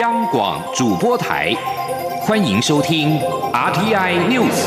[0.00, 1.54] 央广主播台，
[2.22, 3.18] 欢迎收听
[3.52, 4.66] RTI News。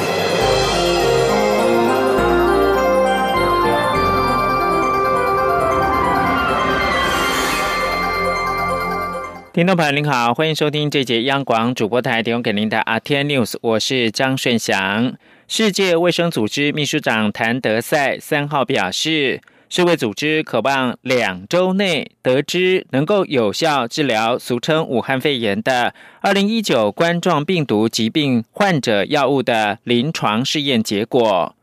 [9.52, 15.16] 听众朋友您好，欢迎收听这节央广主播台提供给您的 RTI News，我是张顺祥。
[15.48, 19.42] 世界卫生组织秘书长谭德赛三号表示。
[19.76, 31.54] 世卫组织渴望两周内得知能够有效治疗俗称武汉肺炎的二零一九冠状病毒疾病患者药物的临床试验结果。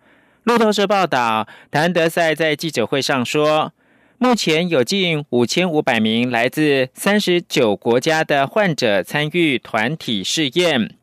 [0.42, 3.72] 路透社报道，谭德赛在记者会上说，
[4.18, 10.96] 目前有近五千五百名来自三十九国家的患者参与团体试验。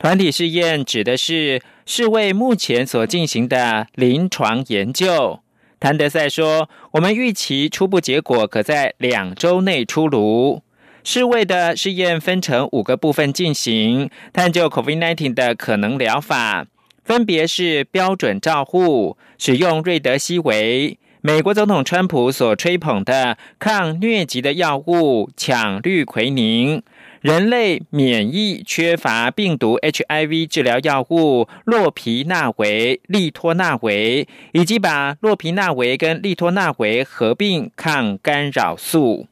[0.00, 5.38] 团体试验指的是世卫目前所进行的临床研究。
[5.78, 10.62] 谭德赛说：“我们预期初步结果可在两周内出炉。
[11.04, 16.66] 世卫的试验分成五个部分进行，探究 COVID-19 的可能疗法，
[17.04, 26.82] 分别是标准照护、使用瑞德西韦、美国总统川普所吹捧的抗疟疾的药物羟氯喹宁。”
[27.26, 39.26] 人类免疫缺乏病毒 HIV 治疗药物洛皮那韦、利托那韦，以及把洛皮那韦跟利托那韦合并抗干扰素。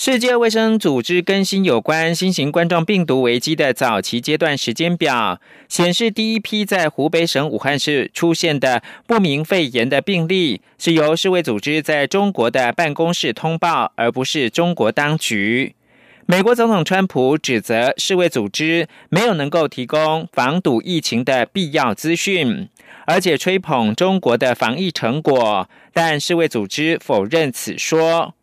[0.00, 15.74] 世界卫生组织更新有关新型冠状病毒危机的早期阶段时间表，显示第一批在湖北省武汉市出现的不明肺炎的病例，是由世卫组织在中国的办公室通报，而不是中国当局。
[16.26, 22.68] 美国总统川普指责世卫组织没有能够提供防堵疫情的必要资讯，
[23.06, 28.36] 而且吹捧中国的防疫成果，但世卫组织否认此说。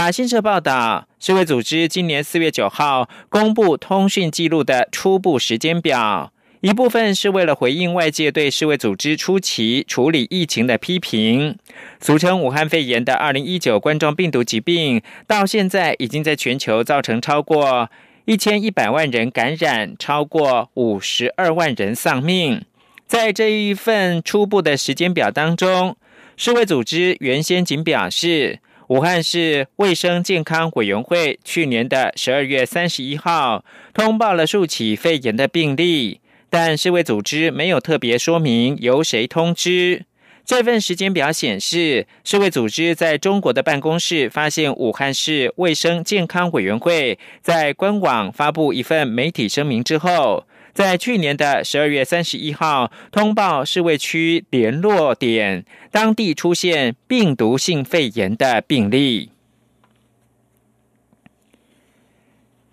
[0.00, 11.58] 法新社报道，世卫组织今年四月九号公布通讯记录的初步时间表，一部分是为了回应外界对世卫组织初期处理疫情的批评。
[12.00, 17.90] 俗称武汉肺炎的二零一九冠状病毒疾病，到现在已经在全球造成超过
[18.24, 22.64] 一千一百万人感染，超过五十二万人丧命。
[23.06, 25.98] 在这一份初步的时间表当中，
[26.38, 28.60] 世卫组织原先仅表示。
[28.90, 33.64] 武汉市卫生健康委员会去年的十二月三十一号
[33.94, 36.20] 通报了数起肺炎的病例，
[36.50, 40.06] 但世卫组织没有特别说明由谁通知。
[40.44, 50.44] 这份时间表显示，世卫组织在中国的办公室发现武汉市卫生健康委员会在官网发布一份媒体声明之后。
[50.72, 59.30] 在去年的十二月三十一号，通报世卫区联络点当地出现病毒性肺炎的病例。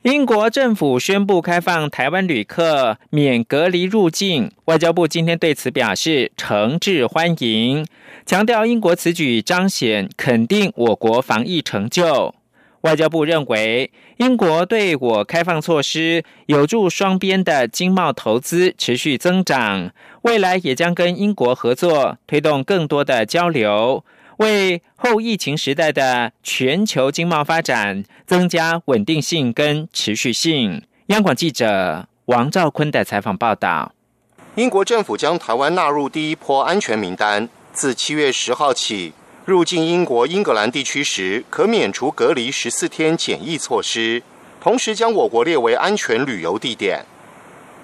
[0.03, 7.85] 英国政府宣布开放台湾旅客免隔离入境，外交部今天对此表示诚挚欢迎，
[8.25, 12.33] 强调英国此举彰显肯定我国防疫成就。
[12.81, 24.05] 外交部认为，英国对我开放措施有助双边的经贸投资持续增长，未来也将跟英国合作，推动更多的交流，
[24.37, 30.83] 为后疫情时代的全球经贸发展增加稳定性跟持续性。
[31.07, 33.93] 央广记者王兆坤的采访报道：
[34.55, 39.13] 英国政府将台湾纳入第一波安全名单，自七月十号起。
[39.47, 44.21] 入境英国英格兰地区时，可免除隔离十四天检疫措施，
[44.59, 47.05] 同时将我国列为安全旅游地点。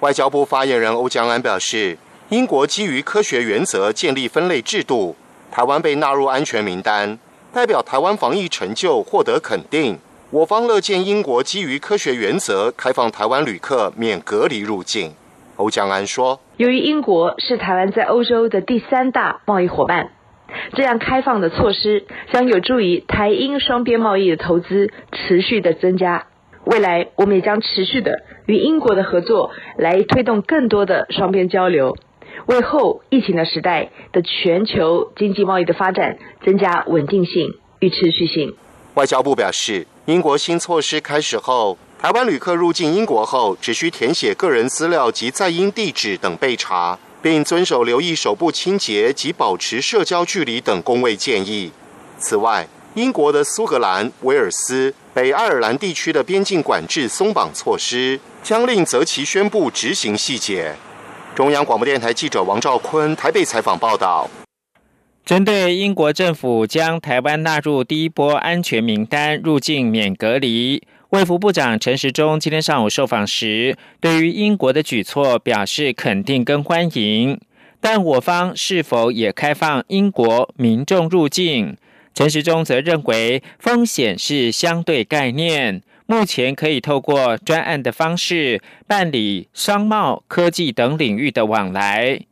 [0.00, 1.96] 外交部发言人欧江安表示，
[2.28, 5.16] 英国基于科学原则建立分类制度，
[5.50, 7.18] 台湾被纳入安全名单，
[7.50, 9.98] 代表台湾防疫成就获得肯定。
[10.28, 15.14] 我方乐见英国基于科学原则开放台湾旅客免隔离入境。
[15.56, 20.10] 欧江安说：“由于英国是台湾在欧洲的第三大贸易伙伴。”
[20.74, 26.26] 这样开放的措施将有助于台英双边贸易的投资持续的增加。
[26.64, 31.96] 未来，我们也将持续的与英国的合作，来推动更多的双边交流，
[32.46, 37.48] 为后疫情的时代的全球经济贸易的发展增加稳定性
[37.80, 38.54] 与持续性。
[38.94, 46.98] 外交部表示，英国新措施开始后，台湾旅客入境英国后，只需填写个人资料及在英地址等备查。
[47.24, 51.72] 并遵守留意手部清洁及保持社交距离等工卫建议。
[52.18, 60.76] 此外，英国的苏格兰、威尔斯、北爱尔兰地区的边境管制松绑措施将令择期宣布执行细节。
[61.34, 64.28] 中央广播电台记者王兆坤台北采访报道。
[65.24, 70.82] 针对英国政府将台湾纳入第一波安全名单，入境免隔离，
[71.14, 77.40] 卫福部长陈时中今天上午受访时，对于英国的举措表示肯定跟欢迎。
[77.80, 81.76] 但我方是否也开放英国民众入境？
[82.12, 92.22] 陈时中则认为风险是相对概念，目前可以透过专案的方式办理商贸、科技等领域的往来。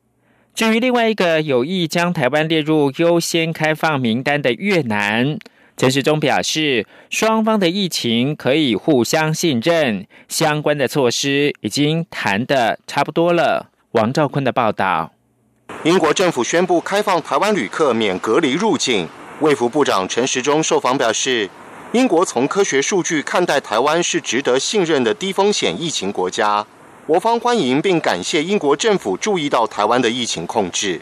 [0.57, 5.39] 至于另外一个有意将台湾列入优先开放名单的越南，
[5.83, 13.69] 陈时中表示，双方的疫情可以互相信任，相关的措施已经谈的差不多了。
[13.91, 15.13] 王兆坤的报道：
[15.83, 19.09] 英国政府宣布开放台湾旅客免隔离入境，
[19.41, 21.51] 卫福部长陈时中受访表示，
[21.91, 26.65] 英国从科学数据看待台湾是值得信任的低风险疫情国家。
[27.09, 31.01] 我方欢迎并感谢英国政府注意到台湾的疫情控制。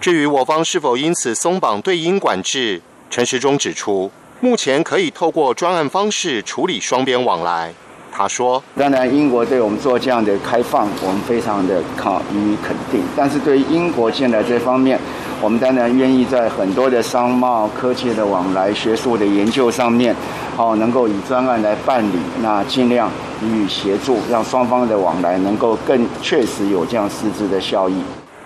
[0.00, 2.80] 至于我方是否因此松绑对英管制，
[3.16, 4.10] 陈时中指出，
[4.40, 7.72] 目前可以透过专案方式处理双边往来。
[8.12, 13.00] 他说：“当然，英国对我们做这样的开放，我们非常的考予以肯定。
[13.16, 15.00] 但是对于英国现在这方面，
[15.40, 20.14] 我们当然愿意在很多的商贸、科技的往来、学术的研究上面，
[20.54, 23.10] 好能够以专案来办理，那尽量
[23.42, 27.94] 予以协助，让双方的往来能够更确实有这样实质的效益。”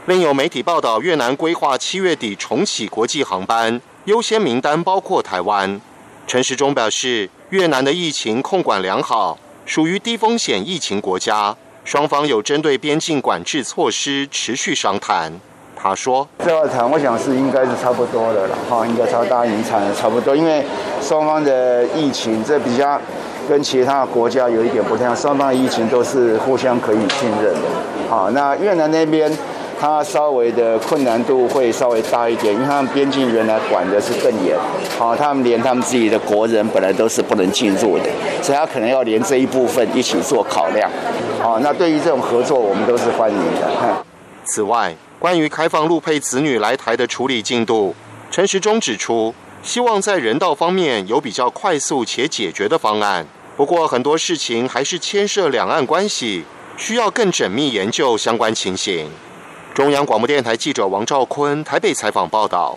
[0.06, 5.80] 另有媒体报道，越南规划七月底重启国际航班，优先名单包括台湾。
[6.26, 9.38] 陈时中表示，越南的疫情控管良好。
[9.64, 11.54] 属于低风险疫情国家，
[11.84, 15.32] 双方有针对边境管制措施持续商谈。
[15.76, 20.34] 他说：“这要谈，我想是应该是差不多的了，哈，应该差大家已经谈的差不多。
[20.34, 20.64] 因为
[21.00, 23.00] 双方的疫情，这比较
[23.48, 27.60] 跟其他国家有一点不太一样，双方的疫情都是互相可以信任的。
[28.08, 29.30] 好，那越南那边。”
[29.80, 34.54] 它稍微的困难度会稍微大一点，因为他们边境原来管的是更严，
[34.98, 38.04] 好，他们连他们自己的国人本来都是不能进入的，
[38.42, 40.90] 所以他可能要连这一部分一起做考量，
[41.40, 44.04] 好，那对于这种合作，我们都是欢迎的。
[44.44, 47.94] 此外，关于开放陆配子女来台的处理进度，
[48.30, 53.26] 陈时中指出，希望在人道方面有比较快速且解决的方案，
[53.56, 56.44] 不过很多事情还是牵涉两岸关系，
[56.76, 59.08] 需要更缜密研究相关情形。
[59.74, 62.76] 中央广播电台记者王兆坤台北采访报道：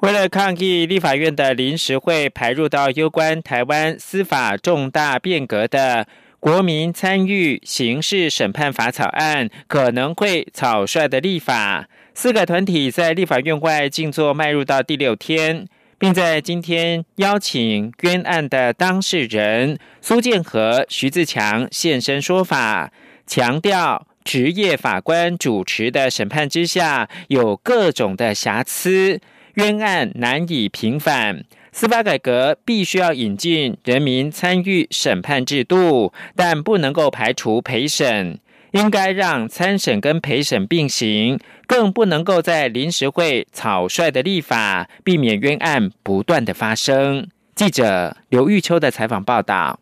[0.00, 6.06] 为了抗议立法院的临时会排入到有关台湾司法重大变革的
[6.38, 15.66] 国民参与刑事审判法草案，可能会草率的立法，四个团体在立法院外静坐迈入到第六天，
[15.98, 22.92] 并在今天邀请冤案的当事人苏建和、徐自强现身说法，
[23.26, 24.06] 强调。
[24.28, 29.18] 职业法官主持的审判之下，有各种的瑕疵，
[29.54, 31.44] 冤案难以平反。
[31.72, 38.38] 司法改革必须要引进人民参与审判制度，但不能够排除陪审，
[38.72, 47.26] 应该让参审跟陪审并行，更不能够在临时会草率的立法，避免冤案不断的发生。
[47.54, 49.80] 记者刘玉秋的采访报道。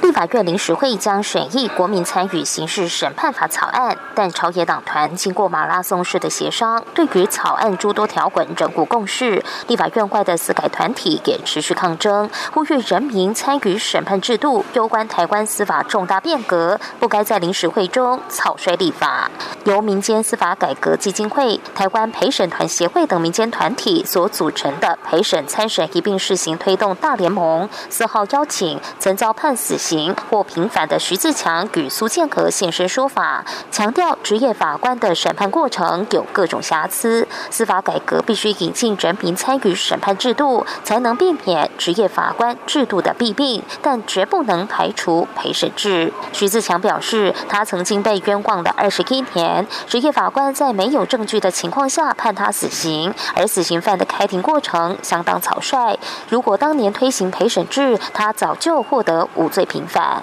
[0.00, 9.42] 立法院临时会将审议国民参与刑事审判法草案，但朝野党团经过马拉松式的协商，对于草案诸多条文仍无共识。
[9.66, 19.30] 立法院外的司改团体也持续抗争，呼吁人民参与审判制度攸关台湾司法重大变革，不该在临时会中草率立法。
[19.64, 29.73] 由民间司法改革基金会、台湾陪审团协会等民间团体所组成的陪审参审一并试行推动大联盟，四号邀请曾遭判死。
[29.74, 46.12] 死刑或平反的徐自强与苏建和现身说法，强调职业法官的审判过程有各种瑕疵，司法改革必须引进人民参与审判制度，才能避免职业法官制度的弊病，但绝不能排除陪审制。
[46.32, 55.98] 徐自强表示，他曾经被冤枉了二十一年，职业法官在没有证据的情况下判他死刑，而死刑犯的开庭过程相当草率。
[56.28, 59.63] 如果当年推行陪审制，他早就获得无罪。
[59.64, 60.20] 平反，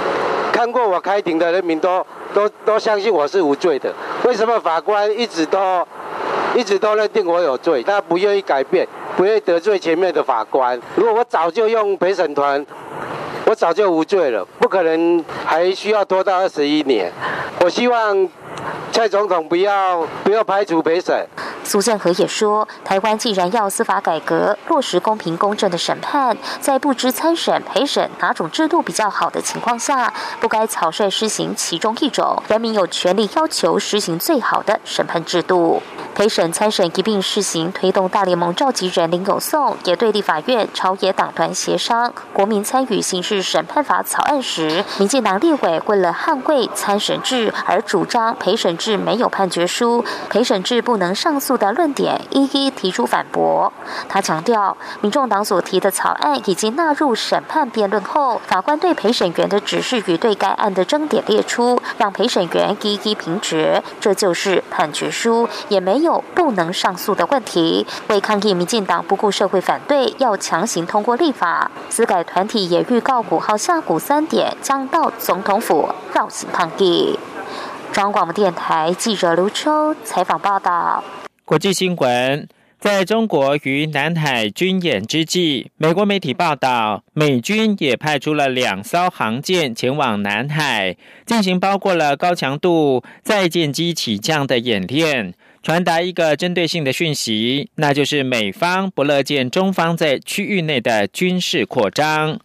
[0.52, 3.94] 看过我开庭的人民都都都相信我是无罪的。
[4.26, 5.86] 为什么法官一直都
[6.56, 7.82] 一直都认定我有罪？
[7.84, 10.80] 他不愿意改变，不愿意得罪前面的法官。
[10.96, 12.66] 如果我早就用陪审团，
[13.46, 17.12] 我早就无罪了，不可能还需要拖到二十一年。
[17.62, 18.30] 我希望。
[18.92, 21.26] 蔡总统不要不要排除陪审。
[21.72, 32.44] 苏建和也说，台湾既然要司法改革，落实公平公正的审判，在不知参审陪审哪种制度比较好的情况下，不该草率施行其中一种。
[32.50, 35.82] 人民有权利要求实行最好的审判制度。
[36.14, 53.72] 陪审参审一并试行推动大联盟召集人林有颂也对立法院朝野党团协商国民参与刑事审判法草案时，民进党立委为了捍卫参审制而主张陪审制没有判决书、陪审制不能上诉的论点，一一提出反驳。
[54.10, 67.86] 他强调，民众党所提的草案已经纳入审判辩论后，法官对陪审员的指示与对该案的争点列出，让陪审员一一评决，这就是判决书，也没有不能上诉的问题。
[68.08, 77.18] 为抗议民进党不顾社会反对，要强行通过立法，司改团体也预告五号下午三点将到总统府绕行抗议。
[77.92, 81.04] 中广播电台记者刘秋采访报道。
[81.46, 82.48] 国际新闻。
[82.80, 102.40] 在中国与南海军演之际，美国媒体报道，美军也派出了两艘航舰前往南海，进行包括了高强度在舰机起降的演练，传达一个针对性的讯息，那就是美方不乐见中方在区域内的军事扩张。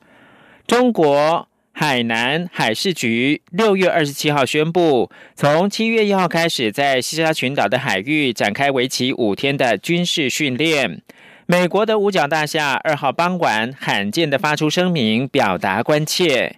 [0.66, 1.48] 中国。
[1.78, 11.02] 海南海事局六月二十七号宣布，从七月一号开始，在西沙群岛的海域展开为期五天的军事训练。
[11.44, 16.56] 美国的五角大厦二号傍晚罕见的发出声明，表达关切。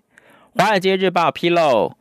[0.55, 1.97] 华尔街日报披露，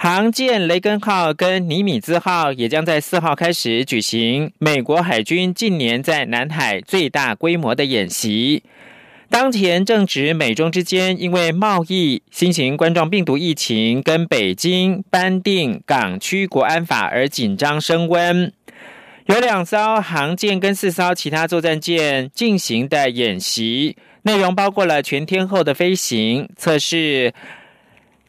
[0.00, 8.62] 航舰雷根号跟尼米兹号也将在四号开始举行美国海军近年在南海最大规模的演习。
[9.28, 18.52] 当前正值美中之间因为贸易、新型冠状病毒疫情跟北京颁定港区国安法而紧张升温，
[19.26, 27.34] 有两艘航舰跟四艘其他作战舰进行的演习，内容包括了全天候的飞行测试，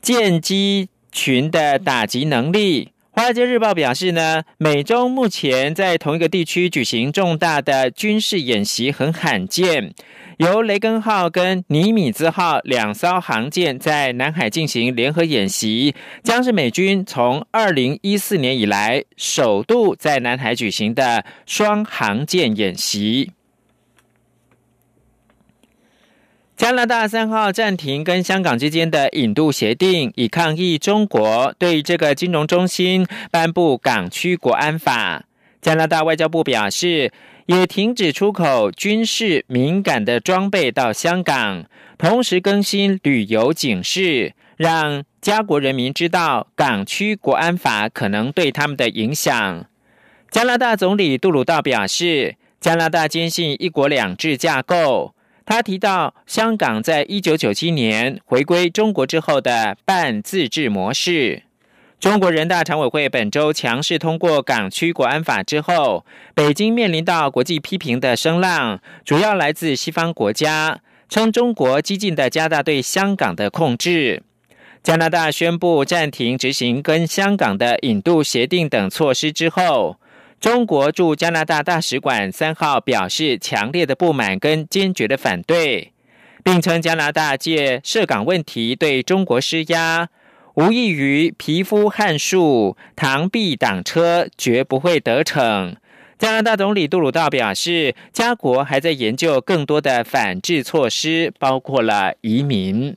[0.02, 2.90] 舰机群的打击能力。
[3.12, 9.94] 华尔街日报表示呢，美中目前在同一个地区举行重大的军事演习很罕见。
[10.38, 23.32] 由雷根号跟尼米兹号两艘航舰在南海进行联合演习，将是美军从二零一四年以来首度在南海举行的双航舰演习。
[26.60, 35.24] 加拿大三号暂停跟香港之间的引渡协定，以抗议中国对这个金融中心颁布港区国安法。
[35.62, 37.14] 加拿大外交部表示。
[37.46, 41.66] 也停止出口军事敏感的装备到香港，
[41.98, 49.66] 同时更新旅游警示，让家国人民知道港区国安法可能对他们的影响。
[50.30, 55.16] 加拿大总理杜鲁道表示，加拿大坚信一国两制架构。
[55.50, 61.42] 他提到，香港在一九九七年回归中国之后的半自治模式。
[62.00, 74.22] 中国人大常委会本周强势通过港区国安法之后，北京面临到国际批评的声浪，主要来自西方国家，称中国激进的加大对香港的控制。
[74.84, 79.98] 加拿大宣布暂停执行跟香港的引渡协定等措施之后，
[80.40, 85.92] 中国驻加拿大大使馆三号表示强烈的不满跟坚决的反对，
[86.44, 90.08] 并称加拿大借涉港问题对中国施压。
[90.56, 95.76] 无异于皮肤汗数，螳臂挡车，绝不会得逞。
[96.18, 102.96] 加拿大总理杜鲁道表示，加国还在研究更多的反制措施，包括了移民。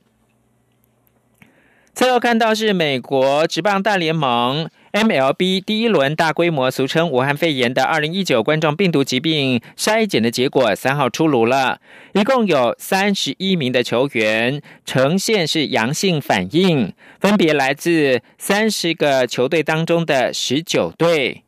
[1.93, 4.71] 最后看到是美国职棒大联盟。
[4.93, 11.81] MLB 第一轮大规模俗称武汉肺炎的二零一九冠状病毒疾病筛检的结果三号出炉了，
[12.13, 21.43] 一共有三十一名的球员呈现是阳性反应，分别来自三十个球队当中的十九队。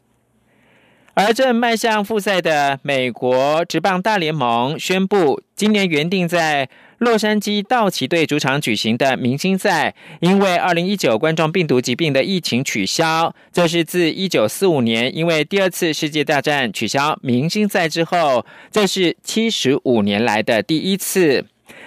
[1.12, 6.68] 而正迈向复赛的美国职棒大联盟宣布，今年原定在
[7.04, 13.34] 洛杉矶道奇队主场举行的明星赛，因为二零一九冠状病毒疾病的疫情取消。
[13.52, 21.44] 这是自一九四五年因为第二次世界大战取消明星赛之后，这是七十五年来的第一次。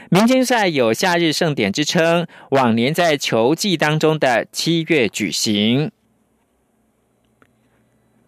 [0.10, 5.92] 明星赛有夏日盛典之称，往年在球季当中的七月举行。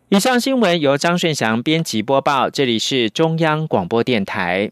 [0.09, 4.71] 以上新闻由张顺祥编辑播报，这里是中央广播电台。